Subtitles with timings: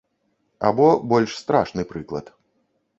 [0.69, 2.37] Або больш страшны прыклад.